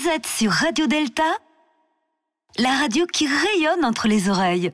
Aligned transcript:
Vous 0.00 0.08
êtes 0.08 0.26
sur 0.26 0.52
Radio 0.52 0.86
Delta, 0.86 1.24
la 2.58 2.70
radio 2.78 3.04
qui 3.06 3.26
rayonne 3.26 3.84
entre 3.84 4.06
les 4.06 4.28
oreilles. 4.28 4.70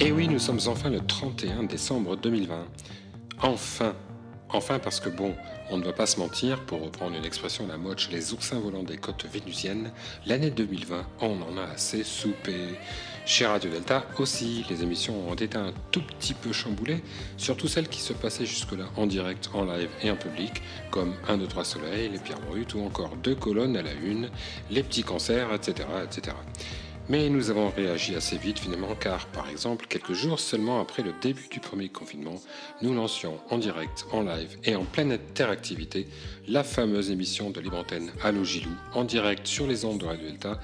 Et 0.00 0.10
oui, 0.10 0.28
nous 0.28 0.38
sommes 0.38 0.58
enfin 0.66 0.90
le 0.90 1.00
31 1.00 1.64
décembre 1.64 2.16
2020. 2.16 2.66
Enfin 3.42 3.94
Enfin 4.50 4.78
parce 4.78 5.00
que 5.00 5.08
bon, 5.08 5.34
on 5.70 5.78
ne 5.78 5.84
va 5.84 5.92
pas 5.92 6.06
se 6.06 6.20
mentir, 6.20 6.60
pour 6.66 6.82
reprendre 6.82 7.16
une 7.16 7.24
expression 7.24 7.64
à 7.64 7.68
la 7.68 7.78
mode 7.78 7.98
chez 7.98 8.12
les 8.12 8.32
oursins 8.32 8.60
volants 8.60 8.84
des 8.84 8.96
côtes 8.96 9.26
vénusiennes, 9.26 9.90
l'année 10.24 10.50
2020, 10.50 11.04
on 11.20 11.42
en 11.42 11.58
a 11.58 11.64
assez 11.74 12.04
soupé. 12.04 12.54
Chez 13.24 13.44
Radio 13.44 13.68
Delta 13.70 14.06
aussi, 14.20 14.64
les 14.70 14.84
émissions 14.84 15.28
ont 15.28 15.34
été 15.34 15.58
un 15.58 15.72
tout 15.90 16.00
petit 16.00 16.32
peu 16.32 16.52
chamboulées, 16.52 17.02
surtout 17.36 17.66
celles 17.66 17.88
qui 17.88 18.00
se 18.00 18.12
passaient 18.12 18.46
jusque-là 18.46 18.84
en 18.96 19.06
direct, 19.06 19.50
en 19.52 19.64
live 19.64 19.90
et 20.00 20.12
en 20.12 20.16
public, 20.16 20.62
comme 20.92 21.14
1, 21.26 21.38
2, 21.38 21.46
3 21.48 21.64
Soleil, 21.64 22.08
les 22.08 22.20
Pierres 22.20 22.40
Brutes 22.48 22.74
ou 22.74 22.84
encore 22.84 23.16
deux 23.16 23.34
colonnes 23.34 23.76
à 23.76 23.82
la 23.82 23.94
une, 23.94 24.30
les 24.70 24.84
petits 24.84 25.02
concerts, 25.02 25.52
etc. 25.52 25.88
etc. 26.04 26.36
Mais 27.08 27.28
nous 27.28 27.50
avons 27.50 27.70
réagi 27.70 28.16
assez 28.16 28.36
vite 28.36 28.58
finalement 28.58 28.96
car, 28.96 29.26
par 29.26 29.48
exemple, 29.48 29.86
quelques 29.88 30.12
jours 30.12 30.40
seulement 30.40 30.80
après 30.80 31.04
le 31.04 31.12
début 31.22 31.46
du 31.48 31.60
premier 31.60 31.88
confinement, 31.88 32.34
nous 32.82 32.92
lancions 32.92 33.38
en 33.48 33.58
direct, 33.58 34.06
en 34.10 34.22
live 34.22 34.58
et 34.64 34.74
en 34.74 34.84
pleine 34.84 35.12
interactivité 35.12 36.08
la 36.48 36.64
fameuse 36.64 37.12
émission 37.12 37.50
de 37.50 37.60
Libre 37.60 37.78
Antenne 37.78 38.10
Allo 38.24 38.42
Gilou 38.42 38.72
en 38.92 39.04
direct 39.04 39.46
sur 39.46 39.68
les 39.68 39.84
ondes 39.84 39.98
de 39.98 40.06
Radio 40.06 40.26
Delta 40.26 40.60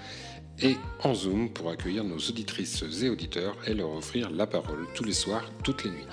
et 0.60 0.74
en 1.04 1.14
Zoom 1.14 1.48
pour 1.48 1.70
accueillir 1.70 2.02
nos 2.02 2.18
auditrices 2.18 2.82
et 3.02 3.08
auditeurs 3.08 3.56
et 3.68 3.74
leur 3.74 3.90
offrir 3.92 4.28
la 4.30 4.48
parole 4.48 4.88
tous 4.94 5.04
les 5.04 5.12
soirs, 5.12 5.48
toutes 5.62 5.84
les 5.84 5.90
nuits. 5.90 6.06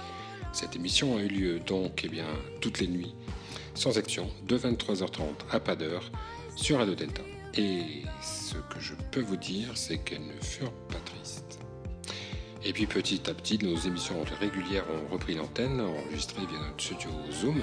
Cette 0.53 0.75
émission 0.75 1.17
a 1.17 1.21
eu 1.21 1.27
lieu 1.27 1.59
donc 1.59 2.01
eh 2.03 2.07
bien, 2.07 2.27
toutes 2.61 2.79
les 2.79 2.87
nuits, 2.87 3.15
sans 3.73 3.97
action, 3.97 4.29
de 4.47 4.57
23h30 4.59 5.21
à 5.51 5.59
pas 5.59 5.75
d'heure, 5.75 6.11
sur 6.55 6.77
Radio 6.77 6.93
Delta. 6.93 7.23
Et 7.55 8.03
ce 8.21 8.55
que 8.55 8.79
je 8.79 8.93
peux 9.11 9.21
vous 9.21 9.37
dire, 9.37 9.69
c'est 9.75 9.97
qu'elles 9.97 10.25
ne 10.25 10.41
furent 10.41 10.71
pas 10.89 10.99
tristes. 11.05 11.59
Et 12.63 12.73
puis 12.73 12.85
petit 12.85 13.29
à 13.29 13.33
petit, 13.33 13.57
nos 13.57 13.77
émissions 13.77 14.15
régulières 14.39 14.83
ont 14.89 15.13
repris 15.13 15.33
l'antenne, 15.33 15.79
enregistrées 15.79 16.45
via 16.45 16.59
notre 16.59 16.81
studio 16.81 17.09
Zoom. 17.31 17.61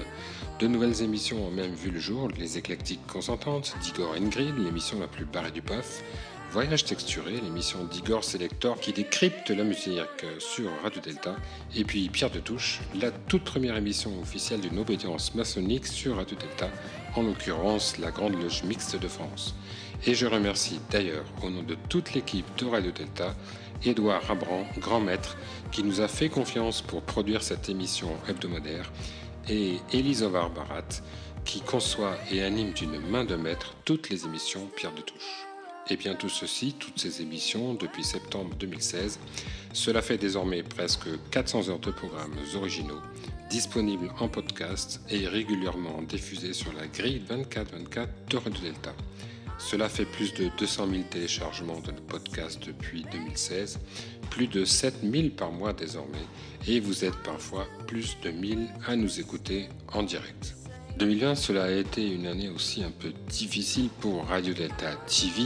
De 0.59 0.67
nouvelles 0.67 1.03
émissions 1.03 1.47
ont 1.47 1.51
même 1.51 1.73
vu 1.73 1.91
le 1.91 1.99
jour, 1.99 2.29
les 2.37 2.57
éclectiques 2.57 3.05
consentantes, 3.05 3.75
d'Igor 3.81 4.15
Ingrid, 4.15 4.57
l'émission 4.57 4.99
la 4.99 5.07
plus 5.07 5.25
barrée 5.25 5.51
du 5.51 5.61
PAF, 5.61 6.03
Voyage 6.49 6.85
texturé, 6.85 7.41
l'émission 7.41 7.83
d'Igor 7.83 8.23
Selector 8.23 8.79
qui 8.79 8.93
décrypte 8.93 9.49
la 9.49 9.65
musique 9.65 10.25
sur 10.39 10.71
Radio 10.81 11.01
Delta, 11.01 11.35
et 11.75 11.83
puis 11.83 12.07
Pierre 12.07 12.31
de 12.31 12.39
Touche, 12.39 12.79
la 12.95 13.11
toute 13.11 13.43
première 13.43 13.75
émission 13.75 14.17
officielle 14.21 14.61
d'une 14.61 14.79
obédience 14.79 15.35
maçonnique 15.35 15.85
sur 15.85 16.15
Radio 16.15 16.37
Delta, 16.37 16.71
en 17.17 17.23
l'occurrence 17.23 17.97
la 17.97 18.11
Grande 18.11 18.39
Loge 18.39 18.63
Mixte 18.63 18.95
de 18.95 19.07
France. 19.07 19.55
Et 20.05 20.13
je 20.13 20.27
remercie 20.27 20.79
d'ailleurs, 20.91 21.25
au 21.43 21.49
nom 21.49 21.63
de 21.63 21.75
toute 21.89 22.13
l'équipe 22.13 22.45
de 22.57 22.65
Radio 22.65 22.91
Delta, 22.91 23.35
Édouard 23.83 24.21
Rabran, 24.23 24.65
grand 24.77 24.99
maître, 24.99 25.37
qui 25.71 25.83
nous 25.83 26.01
a 26.01 26.07
fait 26.07 26.29
confiance 26.29 26.81
pour 26.81 27.01
produire 27.01 27.41
cette 27.41 27.69
émission 27.69 28.09
hebdomadaire, 28.29 28.91
et 29.49 29.77
Elisovar 29.93 30.51
Barat, 30.51 31.01
qui 31.45 31.61
conçoit 31.61 32.15
et 32.31 32.43
anime 32.43 32.73
d'une 32.73 32.99
main 32.99 33.25
de 33.25 33.35
maître 33.35 33.73
toutes 33.83 34.09
les 34.09 34.25
émissions 34.25 34.67
Pierre 34.75 34.93
de 34.93 35.01
Touche. 35.01 35.46
Et 35.89 35.95
bien 35.95 36.15
tout 36.15 36.29
ceci, 36.29 36.73
toutes 36.77 36.99
ces 36.99 37.21
émissions, 37.21 37.73
depuis 37.73 38.03
septembre 38.03 38.55
2016, 38.59 39.19
cela 39.71 40.01
fait 40.01 40.17
désormais 40.17 40.61
presque 40.61 41.07
400 41.31 41.69
heures 41.69 41.79
de 41.79 41.91
programmes 41.91 42.35
originaux, 42.55 42.99
disponibles 43.49 44.11
en 44.19 44.27
podcast 44.27 44.99
et 45.09 45.27
régulièrement 45.27 46.01
diffusés 46.01 46.51
sur 46.51 46.73
la 46.73 46.87
grille 46.87 47.21
24-24 47.29 48.07
de 48.29 48.37
Radio 48.37 48.61
Delta. 48.61 48.93
Cela 49.59 49.87
fait 49.87 50.05
plus 50.05 50.33
de 50.33 50.49
200 50.59 50.87
000 50.89 51.03
téléchargements 51.09 51.79
de 51.79 51.91
podcasts 51.91 52.63
depuis 52.65 53.05
2016, 53.11 53.79
plus 54.29 54.47
de 54.47 54.65
7 54.65 54.95
000 55.09 55.29
par 55.29 55.51
mois 55.51 55.71
désormais, 55.71 56.17
et 56.67 56.81
vous 56.81 57.05
êtes 57.05 57.17
parfois 57.23 57.65
plus 57.87 58.17
de 58.21 58.29
1000 58.29 58.67
à 58.85 58.95
nous 58.97 59.19
écouter 59.21 59.69
en 59.93 60.03
direct. 60.03 60.56
2020, 60.97 61.35
cela 61.35 61.65
a 61.65 61.69
été 61.69 62.07
une 62.11 62.25
année 62.25 62.49
aussi 62.49 62.83
un 62.83 62.89
peu 62.89 63.13
difficile 63.29 63.89
pour 64.01 64.25
Radio 64.25 64.53
Delta 64.55 64.95
TV, 65.05 65.43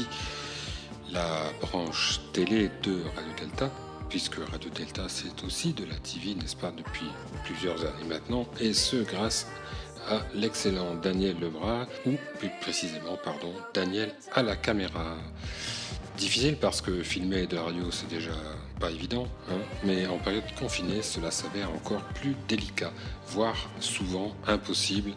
la 1.11 1.51
branche 1.59 2.21
télé 2.31 2.69
de 2.83 3.01
Radio 3.15 3.33
Delta, 3.37 3.69
puisque 4.07 4.35
Radio 4.35 4.69
Delta 4.69 5.03
c'est 5.09 5.43
aussi 5.43 5.73
de 5.73 5.83
la 5.83 5.95
TV, 5.95 6.35
n'est-ce 6.35 6.55
pas, 6.55 6.71
depuis 6.71 7.07
plusieurs 7.43 7.81
années 7.81 8.07
maintenant, 8.07 8.47
et 8.61 8.73
ce 8.73 8.97
grâce 8.97 9.45
à 10.09 10.21
l'excellent 10.33 10.95
Daniel 10.95 11.37
Lebras, 11.39 11.85
ou 12.05 12.11
plus 12.39 12.51
précisément, 12.61 13.17
pardon, 13.21 13.53
Daniel 13.73 14.13
à 14.33 14.43
la 14.43 14.55
caméra. 14.55 15.17
Difficile 16.17 16.55
parce 16.55 16.79
que 16.79 17.03
filmer 17.03 17.45
de 17.47 17.57
radio 17.57 17.91
c'est 17.91 18.07
déjà 18.07 18.31
pas 18.81 18.89
évident, 18.89 19.27
hein, 19.49 19.59
mais 19.83 20.07
en 20.07 20.17
période 20.17 20.43
confinée 20.59 21.03
cela 21.03 21.29
s'avère 21.29 21.69
encore 21.69 22.03
plus 22.15 22.35
délicat, 22.47 22.91
voire 23.27 23.69
souvent 23.79 24.35
impossible. 24.47 25.11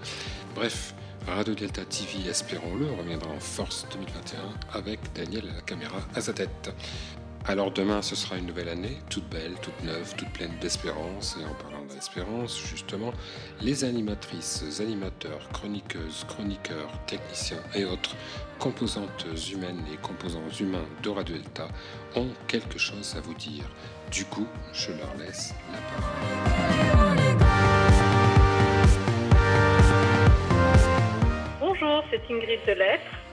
Bref, 0.55 0.95
Radio 1.27 1.55
Delta 1.55 1.83
TV, 1.87 2.29
espérons-le, 2.29 2.93
reviendra 2.93 3.31
en 3.31 3.41
force 3.41 3.87
2021 3.91 4.79
avec 4.79 5.01
Daniel 5.15 5.45
à 5.51 5.57
la 5.57 5.63
caméra 5.63 5.97
à 6.15 6.21
sa 6.21 6.35
tête. 6.35 6.75
Alors 7.47 7.71
demain, 7.71 8.01
ce 8.01 8.17
sera 8.17 8.39
une 8.39 8.47
nouvelle 8.47 8.71
année, 8.71 8.97
toute 9.11 9.29
belle, 9.29 9.53
toute 9.61 9.79
neuve, 9.85 10.15
toute 10.17 10.31
pleine 10.31 10.57
d'espérance. 10.63 11.37
Et 11.39 11.45
en 11.45 11.53
parlant 11.63 11.85
d'espérance, 11.85 12.59
justement, 12.59 13.13
les 13.61 13.85
animatrices, 13.85 14.81
animateurs, 14.81 15.47
chroniqueuses, 15.53 16.25
chroniqueurs, 16.27 16.91
techniciens 17.07 17.63
et 17.75 17.85
autres 17.85 18.17
composantes 18.59 19.27
humaines 19.53 19.85
et 19.93 19.99
composants 19.99 20.49
humains 20.59 20.87
de 21.03 21.11
Radio 21.11 21.37
Delta 21.37 21.69
ont 22.17 22.31
quelque 22.49 22.79
chose 22.79 23.15
à 23.15 23.21
vous 23.21 23.35
dire. 23.35 23.65
Du 24.11 24.25
coup, 24.25 24.47
je 24.73 24.93
leur 24.93 25.15
laisse 25.19 25.55
la 25.71 25.79
parole. 25.93 27.19
Bonjour, 31.61 32.03
c'est 32.11 32.23
Ingrid 32.33 32.61
Delettre 32.67 33.24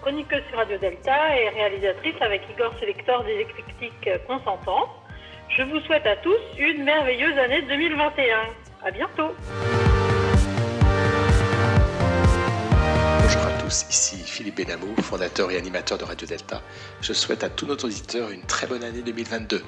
chroniqueuse 0.00 0.42
sur 0.48 0.58
Radio 0.58 0.78
Delta 0.78 1.36
et 1.36 1.48
réalisatrice 1.50 2.14
avec 2.20 2.42
Igor 2.50 2.72
Selector 2.80 3.24
des 3.24 3.40
éclectiques 3.40 4.10
consentants. 4.26 4.88
Je 5.48 5.62
vous 5.62 5.80
souhaite 5.80 6.06
à 6.06 6.16
tous 6.16 6.38
une 6.58 6.84
merveilleuse 6.84 7.36
année 7.38 7.62
2021. 7.62 8.38
À 8.82 8.90
bientôt. 8.90 9.34
Bonjour 13.20 13.42
à 13.42 13.62
tous, 13.62 13.84
ici 13.90 14.16
Philippe 14.24 14.56
Benamou, 14.56 14.94
fondateur 15.02 15.50
et 15.50 15.58
animateur 15.58 15.98
de 15.98 16.04
Radio 16.04 16.26
Delta. 16.26 16.62
Je 17.02 17.12
souhaite 17.12 17.44
à 17.44 17.50
tous 17.50 17.66
nos 17.66 17.76
auditeurs 17.76 18.30
une 18.30 18.42
très 18.42 18.66
bonne 18.66 18.84
année 18.84 19.02
2022. 19.02 19.62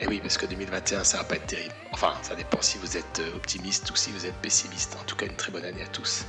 Et 0.00 0.06
oui, 0.06 0.20
parce 0.20 0.38
que 0.38 0.46
2021, 0.46 1.04
ça 1.04 1.18
va 1.18 1.24
pas 1.24 1.34
être 1.34 1.46
terrible. 1.46 1.74
Enfin, 1.92 2.14
ça 2.22 2.34
dépend 2.36 2.62
si 2.62 2.78
vous 2.78 2.96
êtes 2.96 3.20
optimiste 3.34 3.90
ou 3.90 3.96
si 3.96 4.12
vous 4.12 4.24
êtes 4.24 4.36
pessimiste. 4.36 4.96
En 5.00 5.04
tout 5.04 5.16
cas, 5.16 5.26
une 5.26 5.36
très 5.36 5.50
bonne 5.50 5.64
année 5.64 5.82
à 5.82 5.88
tous. 5.88 6.24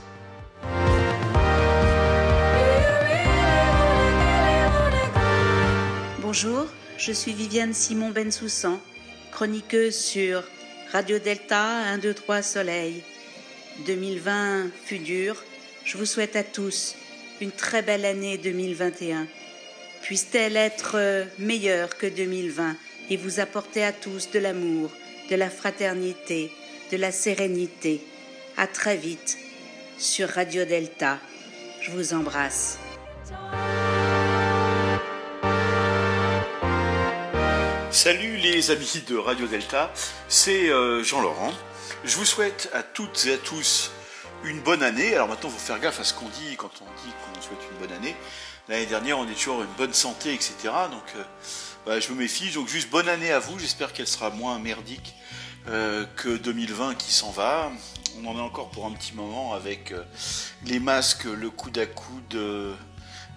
Bonjour, 6.31 6.67
je 6.99 7.11
suis 7.11 7.33
Viviane 7.33 7.73
Simon 7.73 8.11
Bensoussan, 8.11 8.79
chroniqueuse 9.31 9.95
sur 9.95 10.43
Radio 10.91 11.17
Delta 11.17 11.59
1, 11.59 11.97
2, 11.97 12.13
3 12.13 12.43
Soleil. 12.43 13.01
2020 13.87 14.67
fut 14.85 14.99
dur. 14.99 15.43
Je 15.85 15.97
vous 15.97 16.05
souhaite 16.05 16.35
à 16.35 16.43
tous 16.43 16.93
une 17.41 17.51
très 17.51 17.81
belle 17.81 18.05
année 18.05 18.37
2021. 18.37 19.25
Puisse-t-elle 20.03 20.55
être 20.55 21.25
meilleure 21.39 21.97
que 21.97 22.05
2020 22.05 22.75
et 23.09 23.17
vous 23.17 23.39
apporter 23.39 23.83
à 23.83 23.91
tous 23.91 24.29
de 24.29 24.37
l'amour, 24.37 24.91
de 25.31 25.35
la 25.35 25.49
fraternité, 25.49 26.51
de 26.91 26.97
la 26.97 27.11
sérénité. 27.11 28.01
À 28.55 28.67
très 28.67 28.97
vite 28.97 29.39
sur 29.97 30.29
Radio 30.29 30.63
Delta. 30.63 31.17
Je 31.81 31.89
vous 31.89 32.13
embrasse. 32.13 32.77
Salut 38.01 38.37
les 38.37 38.71
amis 38.71 39.03
de 39.09 39.17
Radio 39.17 39.45
Delta, 39.45 39.91
c'est 40.29 40.69
euh, 40.69 41.03
Jean-Laurent. 41.03 41.51
Je 42.05 42.15
vous 42.15 42.23
souhaite 42.23 42.69
à 42.73 42.81
toutes 42.81 43.25
et 43.25 43.33
à 43.33 43.37
tous 43.37 43.91
une 44.45 44.61
bonne 44.61 44.83
année. 44.83 45.15
Alors 45.15 45.27
maintenant, 45.27 45.49
il 45.49 45.51
faut 45.51 45.59
faire 45.59 45.81
gaffe 45.81 45.99
à 45.99 46.05
ce 46.05 46.13
qu'on 46.13 46.29
dit 46.29 46.55
quand 46.55 46.71
on 46.81 46.85
dit 46.85 47.11
qu'on 47.11 47.41
souhaite 47.41 47.59
une 47.69 47.77
bonne 47.77 47.93
année. 47.97 48.15
L'année 48.69 48.85
dernière, 48.85 49.19
on 49.19 49.27
est 49.27 49.33
toujours 49.33 49.63
une 49.63 49.73
bonne 49.77 49.93
santé, 49.93 50.33
etc. 50.33 50.55
Donc, 50.89 51.03
euh, 51.17 51.23
bah, 51.85 51.99
je 51.99 52.09
me 52.13 52.19
méfie. 52.19 52.49
Donc, 52.51 52.69
juste 52.69 52.89
bonne 52.89 53.09
année 53.09 53.33
à 53.33 53.39
vous. 53.39 53.59
J'espère 53.59 53.91
qu'elle 53.91 54.07
sera 54.07 54.29
moins 54.29 54.59
merdique 54.59 55.13
euh, 55.67 56.05
que 56.15 56.37
2020 56.37 56.95
qui 56.95 57.11
s'en 57.11 57.31
va. 57.31 57.69
On 58.17 58.25
en 58.27 58.37
est 58.37 58.41
encore 58.41 58.69
pour 58.69 58.85
un 58.85 58.91
petit 58.91 59.13
moment 59.13 59.53
avec 59.53 59.93
les 60.65 60.79
masques, 60.79 61.25
le 61.25 61.49
coude 61.49 61.77
à 61.77 61.85
coude, 61.85 62.39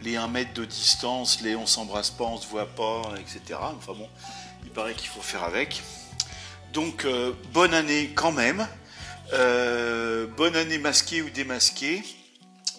les 0.03 0.17
1 0.17 0.29
mètre 0.29 0.55
de 0.55 0.65
distance, 0.65 1.41
les 1.43 1.57
on 1.57 1.67
s'embrasse 1.67 2.11
pas, 2.11 2.25
on 2.25 2.37
se 2.37 2.47
voit 2.47 2.67
pas, 2.67 3.03
etc. 3.19 3.59
Enfin 3.61 3.93
bon, 3.95 4.09
paraît 4.73 4.95
qu'il 4.95 5.09
faut 5.09 5.23
faire 5.23 5.45
avec. 5.45 5.83
Donc 6.73 7.07
bonne 7.53 7.75
année 7.75 8.13
quand 8.15 8.33
même. 8.33 8.67
bonne 9.31 10.57
année 10.57 10.79
masquée 10.79 11.23
ou 11.23 11.31
démasquée. 11.31 12.03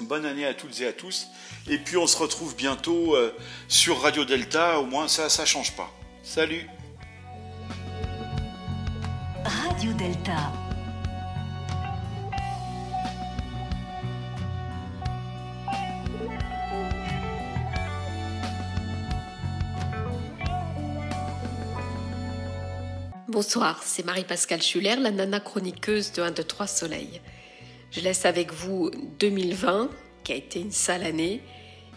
Bonne 0.02 0.26
année 0.26 0.46
à 0.46 0.54
toutes 0.54 0.80
et 0.82 0.88
à 0.88 0.94
tous. 0.94 1.28
Et 1.68 1.78
puis 1.78 1.98
on 1.98 2.08
se 2.08 2.18
retrouve 2.18 2.56
bientôt 2.56 3.16
euh, 3.16 3.36
sur 3.68 4.02
Radio 4.02 4.26
Delta, 4.26 4.80
au 4.80 4.86
moins 4.86 5.08
ça, 5.08 5.30
ça 5.30 5.46
change 5.46 5.72
pas. 5.74 5.90
Salut 6.24 6.68
Radio 9.46 9.94
Delta. 9.94 10.63
Bonsoir, 23.34 23.82
c'est 23.84 24.06
Marie-Pascale 24.06 24.62
Schuller, 24.62 24.96
la 24.98 25.10
nana 25.10 25.40
chroniqueuse 25.40 26.12
de 26.12 26.22
1, 26.22 26.30
2, 26.30 26.44
3 26.44 26.68
Soleil. 26.68 27.20
Je 27.90 28.02
laisse 28.02 28.26
avec 28.26 28.54
vous 28.54 28.92
2020, 29.18 29.90
qui 30.24 30.34
a 30.34 30.36
été 30.36 30.60
une 30.60 30.72
sale 30.72 31.02
année, 31.02 31.42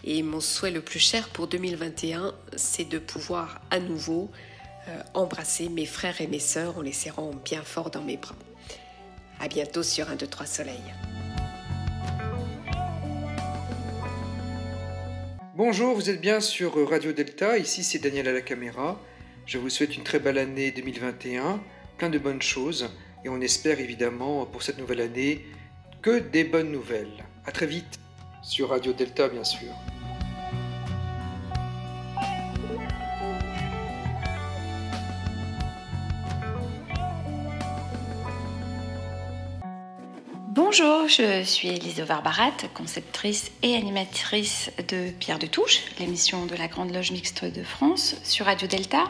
et 0.03 0.23
mon 0.23 0.39
souhait 0.39 0.71
le 0.71 0.81
plus 0.81 0.97
cher 0.97 1.29
pour 1.29 1.45
2021, 1.47 2.33
c'est 2.55 2.89
de 2.89 2.97
pouvoir 2.97 3.61
à 3.69 3.79
nouveau 3.79 4.31
euh, 4.87 4.99
embrasser 5.13 5.69
mes 5.69 5.85
frères 5.85 6.21
et 6.21 6.25
mes 6.25 6.39
sœurs 6.39 6.79
en 6.79 6.81
les 6.81 6.91
serrant 6.91 7.29
bien 7.45 7.61
fort 7.61 7.91
dans 7.91 8.01
mes 8.01 8.17
bras. 8.17 8.33
À 9.39 9.47
bientôt 9.47 9.83
sur 9.83 10.09
un 10.09 10.15
2 10.15 10.25
3 10.25 10.47
soleil. 10.47 10.81
Bonjour, 15.55 15.93
vous 15.93 16.09
êtes 16.09 16.19
bien 16.19 16.39
sur 16.39 16.89
Radio 16.89 17.13
Delta, 17.13 17.59
ici 17.59 17.83
c'est 17.83 17.99
Daniel 17.99 18.27
à 18.27 18.33
la 18.33 18.41
caméra. 18.41 18.99
Je 19.47 19.57
vous 19.57 19.69
souhaite 19.69 19.95
une 19.95 20.03
très 20.03 20.19
belle 20.19 20.39
année 20.39 20.71
2021, 20.71 21.61
plein 21.97 22.09
de 22.09 22.19
bonnes 22.19 22.41
choses 22.41 22.89
et 23.23 23.29
on 23.29 23.39
espère 23.39 23.79
évidemment 23.79 24.45
pour 24.45 24.61
cette 24.61 24.77
nouvelle 24.77 24.99
année 24.99 25.45
que 26.01 26.19
des 26.19 26.43
bonnes 26.43 26.69
nouvelles. 26.69 27.23
À 27.45 27.53
très 27.53 27.65
vite 27.65 27.97
sur 28.43 28.71
Radio 28.71 28.91
Delta 28.91 29.29
bien 29.29 29.45
sûr. 29.45 29.69
Bonjour, 40.79 41.07
je 41.07 41.43
suis 41.43 41.69
Elise 41.69 42.01
Varbarat, 42.01 42.51
conceptrice 42.75 43.51
et 43.63 43.75
animatrice 43.75 44.69
de 44.89 45.09
Pierre 45.09 45.39
de 45.39 45.47
Touche, 45.47 45.81
l'émission 45.97 46.45
de 46.45 46.55
la 46.55 46.67
Grande 46.67 46.93
Loge 46.93 47.11
Mixte 47.11 47.45
de 47.45 47.63
France 47.63 48.15
sur 48.23 48.45
Radio 48.45 48.67
Delta. 48.67 49.05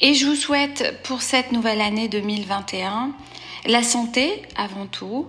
Et 0.00 0.14
je 0.14 0.26
vous 0.26 0.36
souhaite 0.36 1.00
pour 1.02 1.22
cette 1.22 1.50
nouvelle 1.50 1.80
année 1.80 2.06
2021 2.06 3.10
la 3.66 3.82
santé 3.82 4.42
avant 4.54 4.86
tout, 4.86 5.26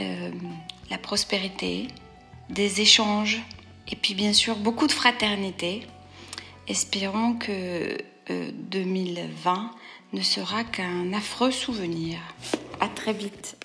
euh, 0.00 0.30
la 0.90 0.98
prospérité, 0.98 1.86
des 2.50 2.80
échanges 2.80 3.40
et 3.88 3.94
puis 3.94 4.14
bien 4.14 4.32
sûr 4.32 4.56
beaucoup 4.56 4.88
de 4.88 4.92
fraternité. 4.92 5.86
Espérons 6.66 7.34
que 7.34 7.98
2020 8.28 9.54
euh, 9.54 10.16
ne 10.16 10.22
sera 10.22 10.64
qu'un 10.64 11.12
affreux 11.12 11.52
souvenir. 11.52 12.18
À 12.80 12.88
très 12.88 13.12
vite. 13.12 13.56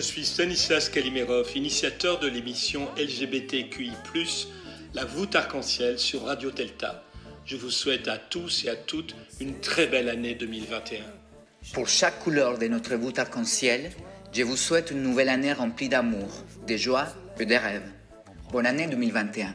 Je 0.00 0.06
suis 0.06 0.24
Stanislas 0.24 0.88
Kalimerov, 0.88 1.54
initiateur 1.54 2.20
de 2.20 2.26
l'émission 2.26 2.88
LGBTQI, 2.96 3.92
La 4.94 5.04
voûte 5.04 5.36
arc-en-ciel 5.36 5.98
sur 5.98 6.24
Radio 6.24 6.50
Delta. 6.50 7.04
Je 7.44 7.58
vous 7.58 7.68
souhaite 7.68 8.08
à 8.08 8.16
tous 8.16 8.64
et 8.64 8.70
à 8.70 8.76
toutes 8.76 9.14
une 9.40 9.60
très 9.60 9.88
belle 9.88 10.08
année 10.08 10.34
2021. 10.34 11.00
Pour 11.74 11.86
chaque 11.86 12.18
couleur 12.20 12.56
de 12.56 12.66
notre 12.66 12.94
voûte 12.94 13.18
arc-en-ciel, 13.18 13.90
je 14.32 14.42
vous 14.42 14.56
souhaite 14.56 14.90
une 14.90 15.02
nouvelle 15.02 15.28
année 15.28 15.52
remplie 15.52 15.90
d'amour, 15.90 16.30
de 16.66 16.78
joie 16.78 17.08
et 17.38 17.44
de 17.44 17.54
rêves. 17.54 17.92
Bonne 18.52 18.64
année 18.64 18.86
2021. 18.86 19.54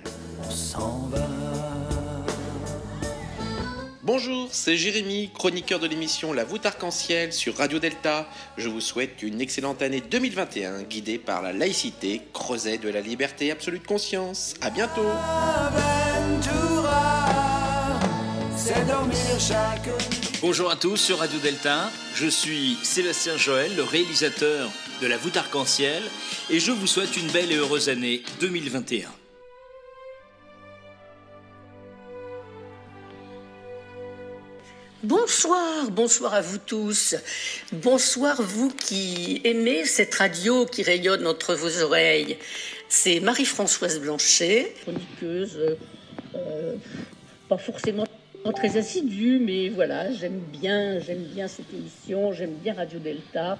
Bonjour, 4.06 4.50
c'est 4.52 4.78
Jérémy, 4.78 5.32
chroniqueur 5.34 5.80
de 5.80 5.88
l'émission 5.88 6.32
La 6.32 6.44
voûte 6.44 6.68
arc-en-ciel 6.68 7.34
sur 7.34 7.58
Radio 7.58 7.80
Delta. 7.80 8.30
Je 8.56 8.70
vous 8.70 8.80
souhaite 8.80 9.24
une 9.24 9.42
excellente 9.42 9.82
année 9.82 10.00
2021 10.00 10.84
guidée 10.84 11.18
par 11.18 11.42
la 11.42 11.54
laïcité, 11.54 12.22
creuset 12.32 12.78
de 12.78 12.88
la 12.88 13.02
liberté 13.02 13.50
absolue 13.50 13.80
de 13.80 13.88
conscience. 13.88 14.54
À 14.62 14.70
bientôt. 14.70 15.08
Bonjour 20.40 20.70
à 20.70 20.76
tous 20.76 20.98
sur 20.98 21.18
Radio 21.18 21.40
Delta. 21.40 21.90
Je 22.14 22.28
suis 22.28 22.78
Sébastien 22.84 23.38
Joël, 23.38 23.76
le 23.76 23.82
réalisateur 23.82 24.70
de 25.02 25.08
La 25.08 25.18
voûte 25.18 25.36
arc-en-ciel, 25.36 26.04
et 26.52 26.60
je 26.60 26.72
vous 26.72 26.86
souhaite 26.86 27.18
une 27.18 27.32
belle 27.32 27.52
et 27.52 27.56
heureuse 27.56 27.90
année 27.90 28.22
2021. 28.40 29.25
Bonsoir, 35.06 35.92
bonsoir 35.92 36.34
à 36.34 36.42
vous 36.42 36.58
tous. 36.58 37.14
Bonsoir 37.72 38.42
vous 38.42 38.70
qui 38.70 39.40
aimez 39.44 39.86
cette 39.86 40.16
radio 40.16 40.66
qui 40.66 40.82
rayonne 40.82 41.28
entre 41.28 41.54
vos 41.54 41.84
oreilles. 41.84 42.38
C'est 42.90 43.20
Marie-Françoise 43.20 44.00
Blanchet, 44.00 44.74
chroniqueuse, 44.82 45.78
euh, 46.34 46.74
pas 47.48 47.60
forcément 47.60 48.06
très 48.56 48.78
assidue, 48.78 49.38
mais 49.38 49.70
voilà, 49.70 50.12
j'aime 50.12 50.40
bien, 50.52 51.00
j'aime 51.00 51.24
bien 51.24 51.48
cette 51.48 51.72
émission, 51.72 52.34
j'aime 52.34 52.56
bien 52.64 52.74
Radio 52.74 52.98
Delta. 52.98 53.60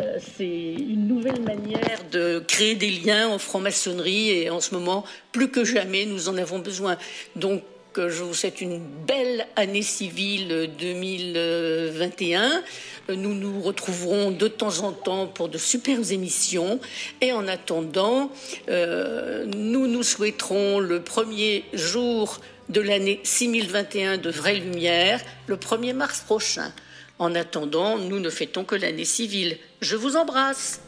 Euh, 0.00 0.16
c'est 0.36 0.72
une 0.72 1.06
nouvelle 1.06 1.42
manière 1.42 2.00
de 2.10 2.38
créer 2.38 2.76
des 2.76 2.90
liens 2.90 3.28
en 3.28 3.38
franc-maçonnerie 3.38 4.30
et 4.30 4.48
en 4.48 4.60
ce 4.60 4.72
moment, 4.74 5.04
plus 5.32 5.50
que 5.50 5.64
jamais, 5.64 6.06
nous 6.06 6.30
en 6.30 6.38
avons 6.38 6.60
besoin. 6.60 6.96
Donc 7.36 7.62
je 8.06 8.22
vous 8.22 8.34
souhaite 8.34 8.60
une 8.60 8.78
belle 8.78 9.46
année 9.56 9.82
civile 9.82 10.70
2021. 10.78 12.62
Nous 13.08 13.34
nous 13.34 13.60
retrouverons 13.60 14.30
de 14.30 14.46
temps 14.46 14.84
en 14.84 14.92
temps 14.92 15.26
pour 15.26 15.48
de 15.48 15.58
superbes 15.58 16.12
émissions. 16.12 16.78
Et 17.20 17.32
en 17.32 17.48
attendant, 17.48 18.30
euh, 18.68 19.46
nous 19.56 19.88
nous 19.88 20.04
souhaiterons 20.04 20.78
le 20.78 21.02
premier 21.02 21.64
jour 21.72 22.40
de 22.68 22.80
l'année 22.80 23.20
6021 23.24 24.18
de 24.18 24.30
vraie 24.30 24.56
lumière, 24.56 25.20
le 25.48 25.56
1er 25.56 25.94
mars 25.94 26.20
prochain. 26.20 26.72
En 27.18 27.34
attendant, 27.34 27.98
nous 27.98 28.20
ne 28.20 28.30
fêtons 28.30 28.64
que 28.64 28.76
l'année 28.76 29.04
civile. 29.04 29.58
Je 29.80 29.96
vous 29.96 30.16
embrasse. 30.16 30.82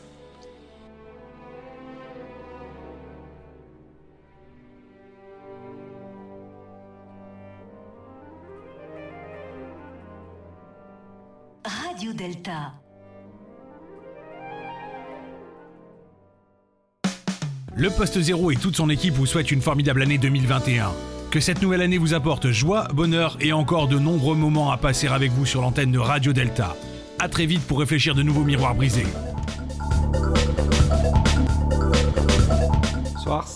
Le 17.76 17.88
Poste 17.88 18.20
Zéro 18.20 18.50
et 18.50 18.56
toute 18.56 18.76
son 18.76 18.90
équipe 18.90 19.14
vous 19.14 19.26
souhaitent 19.26 19.50
une 19.50 19.62
formidable 19.62 20.02
année 20.02 20.18
2021. 20.18 20.92
Que 21.30 21.40
cette 21.40 21.62
nouvelle 21.62 21.80
année 21.80 21.98
vous 21.98 22.12
apporte 22.12 22.50
joie, 22.50 22.88
bonheur 22.92 23.38
et 23.40 23.52
encore 23.52 23.88
de 23.88 23.98
nombreux 23.98 24.34
moments 24.34 24.70
à 24.70 24.76
passer 24.76 25.06
avec 25.06 25.30
vous 25.30 25.46
sur 25.46 25.62
l'antenne 25.62 25.92
de 25.92 25.98
Radio 25.98 26.32
Delta. 26.32 26.76
A 27.18 27.28
très 27.28 27.46
vite 27.46 27.62
pour 27.62 27.78
réfléchir 27.78 28.14
de 28.14 28.22
nouveaux 28.22 28.44
miroirs 28.44 28.74
brisés. 28.74 29.06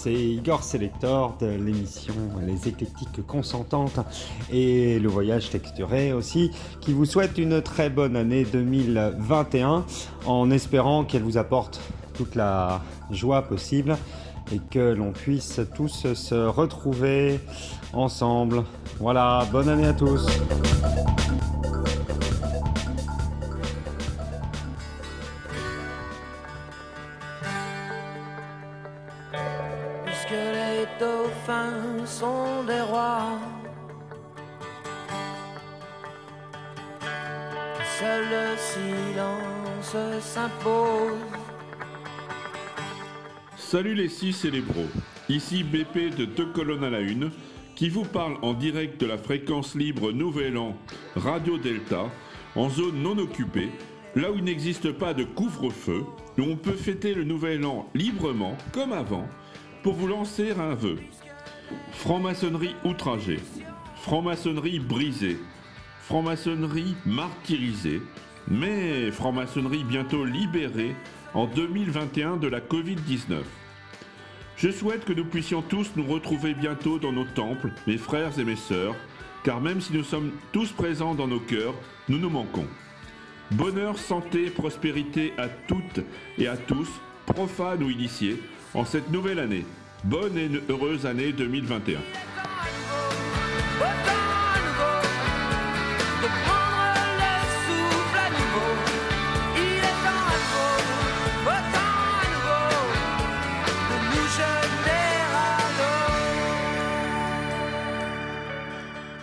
C'est 0.04 0.12
Igor 0.12 0.62
Selector 0.62 1.34
de 1.40 1.46
l'émission 1.46 2.12
Les 2.46 2.68
Éclectiques 2.68 3.26
Consentantes 3.26 4.00
et 4.52 4.98
le 4.98 5.08
voyage 5.08 5.48
texturé 5.48 6.12
aussi, 6.12 6.50
qui 6.82 6.92
vous 6.92 7.06
souhaite 7.06 7.38
une 7.38 7.62
très 7.62 7.88
bonne 7.88 8.14
année 8.14 8.44
2021 8.44 9.86
en 10.26 10.50
espérant 10.50 11.04
qu'elle 11.04 11.22
vous 11.22 11.38
apporte 11.38 11.80
toute 12.12 12.34
la 12.34 12.82
joie 13.10 13.40
possible 13.40 13.96
et 14.52 14.60
que 14.70 14.92
l'on 14.92 15.12
puisse 15.12 15.62
tous 15.74 16.12
se 16.12 16.48
retrouver 16.48 17.40
ensemble. 17.94 18.62
Voilà, 19.00 19.48
bonne 19.50 19.70
année 19.70 19.86
à 19.86 19.94
tous. 19.94 20.26
Dauphins 31.46 32.06
sont 32.06 32.64
des 32.66 32.80
rois. 32.80 33.38
Seul 37.98 38.24
le 38.24 38.56
silence 38.56 40.22
s'impose. 40.22 41.12
Salut 43.56 43.94
les 43.94 44.08
six 44.08 44.32
célébraux. 44.32 44.88
Ici 45.28 45.64
BP 45.64 46.16
de 46.16 46.24
Deux 46.24 46.46
colonnes 46.46 46.84
à 46.84 46.90
la 46.90 47.00
une, 47.00 47.30
qui 47.74 47.88
vous 47.88 48.04
parle 48.04 48.36
en 48.42 48.54
direct 48.54 49.00
de 49.00 49.06
la 49.06 49.18
fréquence 49.18 49.74
libre 49.74 50.12
Nouvel 50.12 50.56
An 50.58 50.76
Radio 51.16 51.58
Delta, 51.58 52.10
en 52.56 52.68
zone 52.68 53.02
non 53.02 53.18
occupée, 53.18 53.70
là 54.14 54.30
où 54.30 54.36
il 54.36 54.44
n'existe 54.44 54.92
pas 54.92 55.14
de 55.14 55.24
couvre-feu, 55.24 56.04
où 56.38 56.42
on 56.42 56.56
peut 56.56 56.72
fêter 56.72 57.14
le 57.14 57.24
Nouvel 57.24 57.64
An 57.64 57.88
librement, 57.94 58.56
comme 58.72 58.92
avant, 58.92 59.26
pour 59.82 59.94
vous 59.94 60.06
lancer 60.06 60.52
un 60.52 60.74
vœu. 60.74 60.98
Franc-maçonnerie 61.92 62.76
outragée, 62.84 63.40
franc-maçonnerie 63.96 64.78
brisée, 64.78 65.38
franc-maçonnerie 66.00 66.94
martyrisée, 67.06 68.02
mais 68.48 69.10
franc-maçonnerie 69.10 69.84
bientôt 69.84 70.24
libérée 70.24 70.94
en 71.32 71.46
2021 71.46 72.36
de 72.36 72.48
la 72.48 72.60
Covid-19. 72.60 73.42
Je 74.56 74.70
souhaite 74.70 75.04
que 75.04 75.12
nous 75.12 75.24
puissions 75.24 75.62
tous 75.62 75.92
nous 75.96 76.06
retrouver 76.06 76.54
bientôt 76.54 76.98
dans 76.98 77.12
nos 77.12 77.24
temples, 77.24 77.72
mes 77.86 77.98
frères 77.98 78.38
et 78.38 78.44
mes 78.44 78.56
sœurs, 78.56 78.94
car 79.42 79.60
même 79.60 79.80
si 79.80 79.92
nous 79.92 80.04
sommes 80.04 80.32
tous 80.52 80.70
présents 80.72 81.14
dans 81.14 81.26
nos 81.26 81.40
cœurs, 81.40 81.74
nous 82.08 82.18
nous 82.18 82.30
manquons. 82.30 82.68
Bonheur, 83.50 83.98
santé, 83.98 84.50
prospérité 84.50 85.32
à 85.38 85.48
toutes 85.48 86.00
et 86.38 86.46
à 86.46 86.56
tous, 86.56 86.88
profanes 87.26 87.82
ou 87.82 87.90
initiés, 87.90 88.40
en 88.74 88.84
cette 88.84 89.10
nouvelle 89.10 89.38
année. 89.38 89.64
Bonne 90.04 90.36
et 90.36 90.50
heureuse 90.68 91.06
année 91.06 91.32
2021. 91.32 91.98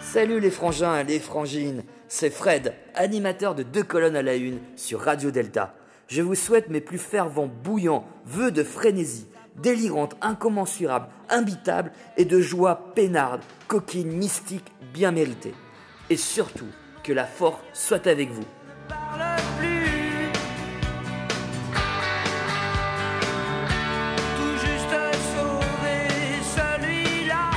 Salut 0.01 0.39
les 0.39 0.49
frangins, 0.49 1.03
les 1.03 1.19
frangines, 1.19 1.83
c'est 2.07 2.31
Fred, 2.31 2.73
animateur 2.95 3.53
de 3.53 3.61
deux 3.61 3.83
colonnes 3.83 4.15
à 4.15 4.23
la 4.23 4.35
une 4.35 4.57
sur 4.75 5.01
Radio 5.01 5.29
Delta. 5.29 5.75
Je 6.07 6.23
vous 6.23 6.35
souhaite 6.35 6.69
mes 6.69 6.81
plus 6.81 6.97
fervents, 6.97 7.47
bouillants 7.47 8.07
vœux 8.25 8.51
de 8.51 8.63
frénésie, 8.63 9.27
délirante, 9.61 10.15
incommensurable, 10.21 11.07
imbitable 11.29 11.91
et 12.17 12.25
de 12.25 12.39
joie 12.39 12.93
peinarde, 12.95 13.41
coquine, 13.67 14.11
mystique, 14.11 14.71
bien 14.93 15.11
méritée. 15.11 15.53
Et 16.09 16.17
surtout, 16.17 16.67
que 17.03 17.13
la 17.13 17.25
force 17.25 17.61
soit 17.73 18.07
avec 18.07 18.29
vous. 18.29 18.45
Tout 18.89 18.95
juste 24.59 24.95
sauver 25.33 26.03
celui-là, 26.43 27.49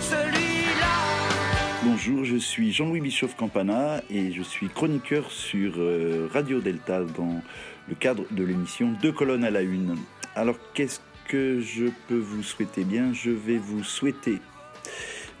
celui-là. 0.00 0.96
Bonjour, 1.84 2.24
je 2.24 2.36
suis 2.36 2.72
Jean-Louis 2.72 3.00
Bischoff 3.00 3.36
Campana 3.36 4.00
et 4.10 4.32
je 4.32 4.42
suis 4.42 4.68
chroniqueur 4.68 5.30
sur 5.30 5.74
euh, 5.76 6.28
Radio 6.32 6.60
Delta 6.60 7.00
dans 7.16 7.42
le 7.88 7.94
cadre 7.94 8.24
de 8.30 8.44
l'émission 8.44 8.94
Deux 9.02 9.12
colonnes 9.12 9.44
à 9.44 9.50
la 9.50 9.62
une. 9.62 9.96
Alors 10.36 10.56
qu'est-ce 10.74 11.00
que 11.26 11.60
je 11.60 11.86
peux 12.08 12.18
vous 12.18 12.42
souhaiter 12.42 12.84
Bien, 12.84 13.12
je 13.12 13.30
vais 13.30 13.58
vous 13.58 13.82
souhaiter 13.82 14.38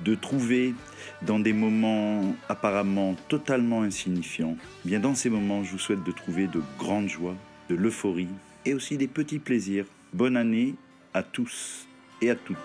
de 0.04 0.14
trouver 0.14 0.74
dans 1.22 1.38
des 1.38 1.52
moments 1.52 2.34
apparemment 2.48 3.14
totalement 3.28 3.82
insignifiants, 3.82 4.56
bien 4.84 5.00
dans 5.00 5.14
ces 5.14 5.28
moments, 5.28 5.62
je 5.64 5.72
vous 5.72 5.78
souhaite 5.78 6.02
de 6.02 6.12
trouver 6.12 6.46
de 6.46 6.62
grandes 6.78 7.08
joies, 7.08 7.36
de 7.68 7.74
l'euphorie 7.74 8.28
et 8.64 8.74
aussi 8.74 8.96
des 8.96 9.08
petits 9.08 9.38
plaisirs. 9.38 9.84
Bonne 10.12 10.36
année 10.36 10.74
à 11.14 11.22
tous 11.22 11.86
et 12.22 12.30
à 12.30 12.34
toutes. 12.34 12.56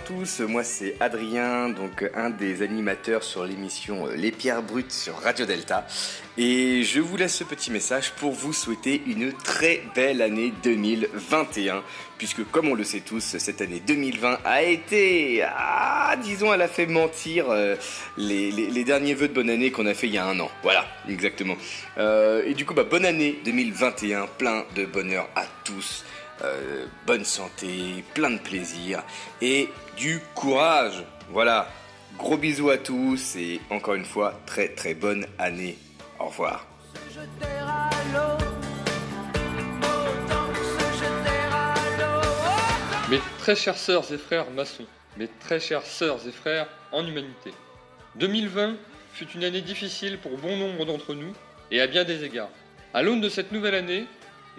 À 0.00 0.02
tous, 0.02 0.40
moi 0.40 0.64
c'est 0.64 0.96
Adrien, 0.98 1.68
donc 1.68 2.08
un 2.14 2.30
des 2.30 2.62
animateurs 2.62 3.22
sur 3.22 3.44
l'émission 3.44 4.06
Les 4.06 4.30
Pierres 4.30 4.62
Brutes 4.62 4.92
sur 4.92 5.14
Radio 5.16 5.44
Delta. 5.44 5.86
Et 6.38 6.84
je 6.84 7.00
vous 7.00 7.18
laisse 7.18 7.34
ce 7.34 7.44
petit 7.44 7.70
message 7.70 8.12
pour 8.12 8.32
vous 8.32 8.54
souhaiter 8.54 9.02
une 9.06 9.34
très 9.34 9.82
belle 9.94 10.22
année 10.22 10.54
2021, 10.62 11.82
puisque 12.16 12.50
comme 12.50 12.68
on 12.68 12.74
le 12.74 12.84
sait 12.84 13.00
tous, 13.00 13.36
cette 13.36 13.60
année 13.60 13.82
2020 13.86 14.38
a 14.42 14.62
été, 14.62 15.42
ah, 15.44 16.16
disons, 16.22 16.54
elle 16.54 16.62
a 16.62 16.68
fait 16.68 16.86
mentir 16.86 17.50
euh, 17.50 17.76
les 18.16 18.84
derniers 18.84 19.12
vœux 19.12 19.28
de 19.28 19.34
bonne 19.34 19.50
année 19.50 19.70
qu'on 19.70 19.86
a 19.86 19.92
fait 19.92 20.06
il 20.06 20.14
y 20.14 20.18
a 20.18 20.26
un 20.26 20.40
an. 20.40 20.50
Voilà, 20.62 20.86
exactement. 21.10 21.56
Euh, 21.98 22.42
et 22.46 22.54
du 22.54 22.64
coup, 22.64 22.72
bah, 22.72 22.84
bonne 22.84 23.04
année 23.04 23.38
2021, 23.44 24.28
plein 24.38 24.64
de 24.74 24.86
bonheur 24.86 25.28
à 25.36 25.44
tous. 25.64 26.04
Euh, 26.42 26.86
bonne 27.06 27.24
santé, 27.24 28.02
plein 28.14 28.30
de 28.30 28.38
plaisir 28.38 29.02
et 29.42 29.68
du 29.96 30.20
courage. 30.34 31.04
Voilà, 31.28 31.68
gros 32.16 32.38
bisous 32.38 32.70
à 32.70 32.78
tous 32.78 33.36
et 33.36 33.60
encore 33.68 33.94
une 33.94 34.06
fois, 34.06 34.40
très 34.46 34.68
très 34.68 34.94
bonne 34.94 35.26
année. 35.38 35.76
Au 36.18 36.26
revoir. 36.26 36.66
Mes 43.10 43.20
très 43.38 43.56
chères 43.56 43.76
sœurs 43.76 44.10
et 44.12 44.18
frères 44.18 44.50
maçons, 44.52 44.86
mes 45.18 45.28
très 45.40 45.60
chères 45.60 45.84
sœurs 45.84 46.26
et 46.26 46.32
frères 46.32 46.68
en 46.92 47.06
humanité. 47.06 47.52
2020 48.14 48.76
fut 49.12 49.28
une 49.34 49.44
année 49.44 49.60
difficile 49.60 50.16
pour 50.18 50.38
bon 50.38 50.56
nombre 50.56 50.86
d'entre 50.86 51.12
nous 51.14 51.34
et 51.70 51.82
à 51.82 51.86
bien 51.86 52.04
des 52.04 52.24
égards. 52.24 52.50
À 52.94 53.02
l'aune 53.02 53.20
de 53.20 53.28
cette 53.28 53.52
nouvelle 53.52 53.74
année, 53.74 54.06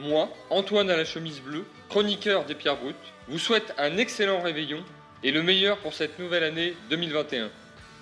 moi, 0.02 0.30
Antoine 0.50 0.90
à 0.90 0.98
la 0.98 1.06
chemise 1.06 1.42
bleue, 1.42 1.66
chroniqueur 1.90 2.46
des 2.46 2.56
Pierres 2.56 2.78
Brutes, 2.78 2.96
vous 3.28 3.40
souhaite 3.40 3.74
un 3.78 3.98
excellent 3.98 4.42
réveillon 4.42 4.84
et 5.24 5.32
le 5.32 5.44
meilleur 5.44 5.78
pour 5.78 5.94
cette 5.94 6.20
nouvelle 6.20 6.44
année 6.44 6.74
2021. 6.90 7.50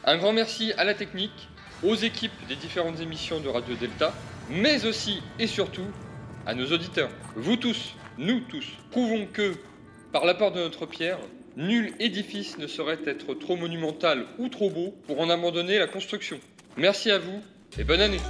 Un 0.06 0.18
grand 0.18 0.34
merci 0.34 0.74
à 0.78 0.86
la 0.86 0.94
technique, 0.94 1.50
aux 1.84 1.96
équipes 1.96 2.32
des 2.48 2.56
différentes 2.56 3.00
émissions 3.02 3.40
de 3.40 3.50
Radio 3.50 3.76
Delta, 3.76 4.14
mais 4.50 4.86
aussi 4.86 5.22
et 5.38 5.48
surtout 5.48 5.88
à 6.46 6.54
nos 6.56 6.68
auditeurs. 6.72 7.10
Vous 7.36 7.58
tous, 7.58 7.96
nous 8.18 8.40
tous, 8.42 8.66
prouvons 8.92 9.28
que, 9.28 9.56
par 10.12 10.26
l'apport 10.26 10.52
de 10.52 10.60
notre 10.60 10.86
pierre, 10.86 11.20
nul 11.58 11.94
édifice 12.00 12.58
ne 12.58 12.68
saurait 12.68 13.00
être 13.06 13.34
trop 13.34 13.58
monumental 13.58 14.26
ou 14.38 14.48
trop 14.48 14.70
beau 14.70 14.96
pour 15.06 15.20
en 15.20 15.30
abandonner 15.30 15.78
la 15.78 15.88
construction. 15.88 16.40
Merci 16.78 17.12
à 17.12 17.20
vous 17.20 17.42
et 17.78 17.84
bonne 17.84 18.02
année 18.02 18.22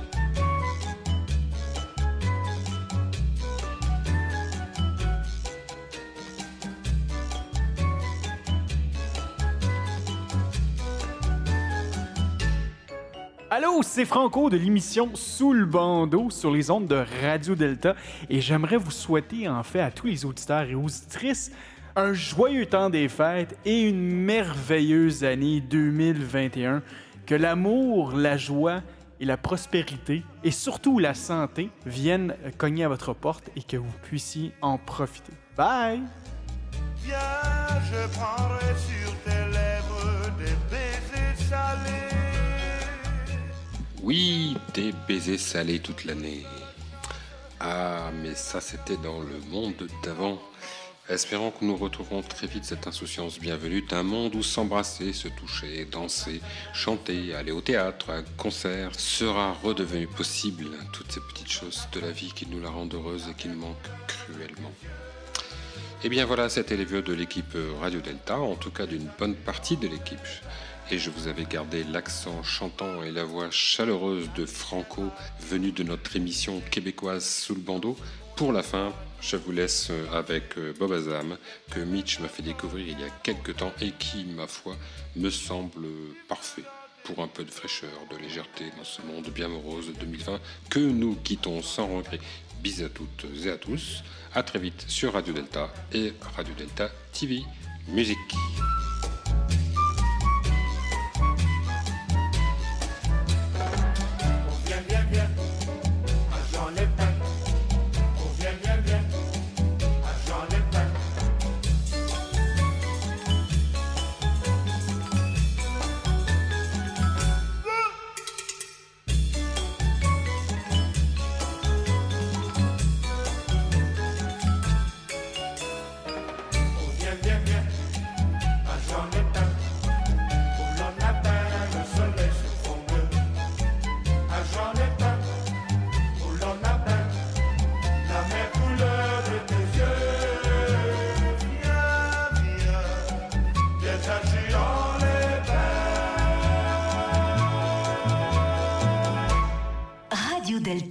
C'est 13.82 14.04
Franco 14.04 14.50
de 14.50 14.58
l'émission 14.58 15.12
Sous 15.14 15.54
le 15.54 15.66
bandeau 15.66 16.30
sur 16.30 16.52
les 16.52 16.70
ondes 16.70 16.88
de 16.88 17.04
Radio 17.22 17.56
Delta 17.56 17.96
et 18.30 18.42
j'aimerais 18.42 18.76
vous 18.76 18.92
souhaiter 18.92 19.48
en 19.48 19.64
fait 19.64 19.80
à 19.80 19.90
tous 19.90 20.08
les 20.08 20.26
auditeurs 20.26 20.64
et 20.64 20.76
auditrices 20.76 21.52
un 21.96 22.14
joyeux 22.14 22.66
temps 22.66 22.90
des 22.90 23.08
fêtes 23.08 23.58
et 23.64 23.82
une 23.82 24.12
merveilleuse 24.12 25.24
année 25.24 25.62
2021. 25.62 26.84
Que 27.26 27.36
l'amour, 27.36 28.12
la 28.12 28.36
joie 28.36 28.82
et 29.22 29.26
la 29.26 29.38
prospérité 29.38 30.24
et 30.44 30.52
surtout 30.52 31.00
la 31.00 31.14
santé 31.14 31.70
viennent 31.86 32.36
cogner 32.58 32.84
à 32.84 32.90
votre 32.90 33.14
porte 33.14 33.50
et 33.56 33.64
que 33.64 33.78
vous 33.78 33.94
puissiez 34.04 34.52
en 34.62 34.78
profiter. 34.78 35.34
Bye! 35.56 36.02
Oui, 44.10 44.58
des 44.74 44.92
baisers 45.08 45.38
salés 45.38 45.78
toute 45.78 46.04
l'année. 46.04 46.44
Ah, 47.60 48.10
mais 48.24 48.34
ça 48.34 48.60
c'était 48.60 48.98
dans 48.98 49.20
le 49.20 49.40
monde 49.52 49.88
d'avant. 50.04 50.42
Espérons 51.08 51.52
que 51.52 51.64
nous 51.64 51.78
retrouverons 51.78 52.24
très 52.24 52.48
vite 52.48 52.66
cette 52.66 52.88
insouciance 52.88 53.40
bienvenue 53.40 53.84
d'un 53.84 54.02
monde 54.02 54.34
où 54.34 54.42
s'embrasser, 54.42 55.14
se 55.14 55.28
toucher, 55.28 55.86
danser, 55.86 56.42
chanter, 56.74 57.36
aller 57.36 57.52
au 57.52 57.62
théâtre, 57.62 58.10
à 58.10 58.16
un 58.16 58.24
concert 58.36 59.00
sera 59.00 59.54
redevenu 59.54 60.08
possible. 60.08 60.66
Toutes 60.92 61.12
ces 61.12 61.22
petites 61.32 61.52
choses 61.52 61.88
de 61.92 62.00
la 62.00 62.10
vie 62.10 62.32
qui 62.36 62.48
nous 62.48 62.60
la 62.60 62.72
rendent 62.72 62.96
heureuse 62.96 63.28
et 63.30 63.36
qui 63.36 63.48
nous 63.48 63.60
manquent 63.60 63.92
cruellement. 64.08 64.74
Et 66.04 66.10
bien 66.10 66.26
voilà, 66.26 66.50
c'était 66.50 66.78
les 66.78 66.86
vœux 66.86 67.04
de 67.04 67.14
l'équipe 67.14 67.56
Radio 67.80 68.00
Delta, 68.00 68.40
en 68.40 68.56
tout 68.56 68.72
cas 68.72 68.88
d'une 68.88 69.08
bonne 69.20 69.36
partie 69.36 69.78
de 69.78 69.88
l'équipe. 69.88 70.18
Et 70.92 70.98
je 70.98 71.12
vous 71.12 71.28
avais 71.28 71.46
gardé 71.46 71.84
l'accent 71.84 72.42
chantant 72.42 73.04
et 73.04 73.12
la 73.12 73.24
voix 73.24 73.52
chaleureuse 73.52 74.28
de 74.36 74.46
Franco, 74.46 75.04
venu 75.40 75.72
de 75.72 75.84
notre 75.84 76.16
émission 76.16 76.62
québécoise 76.72 77.26
sous 77.26 77.54
le 77.54 77.62
bandeau. 77.62 77.96
Pour 78.36 78.52
la 78.52 78.64
fin, 78.64 78.92
je 79.22 79.36
vous 79.36 79.52
laisse 79.52 79.92
avec 80.12 80.56
Bob 80.80 80.94
Azam, 80.94 81.38
que 81.70 81.80
Mitch 81.80 82.20
m'a 82.20 82.28
fait 82.28 82.42
découvrir 82.42 82.88
il 82.88 83.00
y 83.00 83.04
a 83.04 83.10
quelques 83.22 83.58
temps 83.58 83.74
et 83.82 83.92
qui, 83.92 84.26
ma 84.26 84.48
foi, 84.48 84.76
me 85.16 85.30
semble 85.30 85.86
parfait 86.28 86.64
pour 87.04 87.24
un 87.24 87.28
peu 87.28 87.44
de 87.44 87.52
fraîcheur, 87.52 87.90
de 88.12 88.18
légèreté 88.18 88.66
dans 88.78 88.84
ce 88.84 89.02
monde 89.04 89.28
bien 89.30 89.48
morose 89.48 89.88
de 89.88 89.94
2020 89.94 90.40
que 90.70 90.80
nous 90.80 91.16
quittons 91.24 91.62
sans 91.62 91.88
regret. 91.88 92.20
Bisous 92.64 92.86
à 92.86 92.90
toutes 92.90 93.26
et 93.46 93.52
à 93.52 93.58
tous. 93.58 94.04
À 94.34 94.44
très 94.44 94.60
vite 94.60 94.86
sur 94.88 95.14
Radio 95.14 95.34
Delta 95.34 95.72
et 95.94 96.14
Radio 96.36 96.54
Delta 96.56 96.90
TV. 97.14 97.42
Musique. 97.88 98.18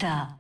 Lépin. 0.09 0.17
Radio 0.17 0.25
Delta. 0.25 0.38